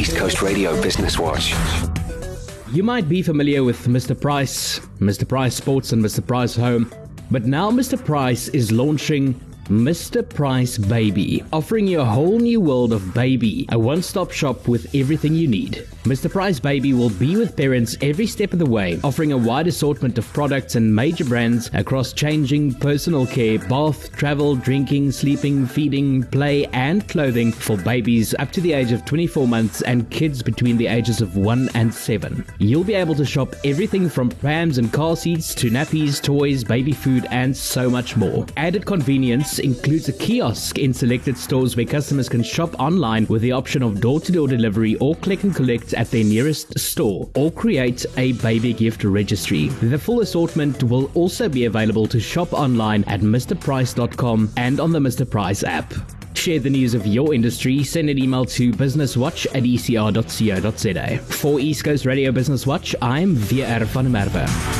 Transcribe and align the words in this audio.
East 0.00 0.16
Coast 0.16 0.40
Radio 0.40 0.80
Business 0.80 1.18
Watch. 1.18 1.52
You 2.72 2.82
might 2.82 3.06
be 3.06 3.20
familiar 3.20 3.62
with 3.62 3.86
Mr. 3.86 4.18
Price, 4.18 4.78
Mr. 4.98 5.28
Price 5.28 5.54
Sports, 5.54 5.92
and 5.92 6.02
Mr. 6.02 6.26
Price 6.26 6.56
Home, 6.56 6.90
but 7.30 7.44
now 7.44 7.70
Mr. 7.70 8.02
Price 8.02 8.48
is 8.48 8.72
launching 8.72 9.38
Mr. 9.70 10.28
Price 10.28 10.76
Baby, 10.76 11.44
offering 11.52 11.86
you 11.86 12.00
a 12.00 12.04
whole 12.04 12.40
new 12.40 12.60
world 12.60 12.92
of 12.92 13.14
baby, 13.14 13.66
a 13.68 13.78
one 13.78 14.02
stop 14.02 14.32
shop 14.32 14.66
with 14.66 14.92
everything 14.96 15.32
you 15.32 15.46
need. 15.46 15.86
Mr. 16.02 16.28
Price 16.28 16.58
Baby 16.58 16.92
will 16.92 17.10
be 17.10 17.36
with 17.36 17.56
parents 17.56 17.96
every 18.00 18.26
step 18.26 18.52
of 18.52 18.58
the 18.58 18.66
way, 18.66 18.98
offering 19.04 19.30
a 19.30 19.38
wide 19.38 19.68
assortment 19.68 20.18
of 20.18 20.26
products 20.32 20.74
and 20.74 20.92
major 20.92 21.24
brands 21.24 21.70
across 21.72 22.12
changing, 22.12 22.74
personal 22.74 23.24
care, 23.28 23.60
bath, 23.60 24.10
travel, 24.16 24.56
drinking, 24.56 25.12
sleeping, 25.12 25.66
feeding, 25.66 26.24
play, 26.24 26.66
and 26.72 27.08
clothing 27.08 27.52
for 27.52 27.76
babies 27.76 28.34
up 28.40 28.50
to 28.50 28.60
the 28.60 28.72
age 28.72 28.90
of 28.90 29.04
24 29.04 29.46
months 29.46 29.82
and 29.82 30.10
kids 30.10 30.42
between 30.42 30.78
the 30.78 30.86
ages 30.88 31.20
of 31.20 31.36
1 31.36 31.68
and 31.74 31.94
7. 31.94 32.44
You'll 32.58 32.82
be 32.82 32.94
able 32.94 33.14
to 33.14 33.24
shop 33.24 33.54
everything 33.64 34.08
from 34.08 34.30
prams 34.30 34.78
and 34.78 34.92
car 34.92 35.14
seats 35.14 35.54
to 35.56 35.70
nappies, 35.70 36.20
toys, 36.20 36.64
baby 36.64 36.92
food, 36.92 37.28
and 37.30 37.56
so 37.56 37.88
much 37.88 38.16
more. 38.16 38.46
Added 38.56 38.84
convenience 38.84 39.59
includes 39.60 40.08
a 40.08 40.12
kiosk 40.12 40.78
in 40.78 40.92
selected 40.92 41.38
stores 41.38 41.76
where 41.76 41.86
customers 41.86 42.28
can 42.28 42.42
shop 42.42 42.78
online 42.80 43.26
with 43.26 43.42
the 43.42 43.52
option 43.52 43.82
of 43.82 44.00
door 44.00 44.20
to 44.20 44.32
door 44.32 44.48
delivery 44.48 44.96
or 44.96 45.14
click 45.16 45.44
and 45.44 45.54
collect 45.54 45.94
at 45.94 46.10
their 46.10 46.24
nearest 46.24 46.78
store 46.78 47.30
or 47.34 47.50
create 47.52 48.04
a 48.16 48.32
baby 48.32 48.72
gift 48.72 49.04
registry. 49.04 49.68
The 49.68 49.98
full 49.98 50.20
assortment 50.20 50.82
will 50.82 51.10
also 51.14 51.48
be 51.48 51.66
available 51.66 52.06
to 52.08 52.20
shop 52.20 52.52
online 52.52 53.04
at 53.04 53.20
mrprice.com 53.20 54.50
and 54.56 54.80
on 54.80 54.92
the 54.92 54.98
Mr. 54.98 55.28
Price 55.28 55.62
app. 55.62 55.92
Share 56.34 56.58
the 56.58 56.70
news 56.70 56.94
of 56.94 57.06
your 57.06 57.34
industry. 57.34 57.84
Send 57.84 58.08
an 58.08 58.18
email 58.18 58.44
to 58.46 58.72
businesswatch 58.72 59.46
at 59.54 59.64
ecr.co.za. 59.64 61.18
For 61.18 61.60
East 61.60 61.84
Coast 61.84 62.06
Radio 62.06 62.32
Business 62.32 62.66
Watch, 62.66 62.94
I'm 63.02 63.36
VR 63.36 63.82
van 63.82 64.06
Merwe. 64.06 64.79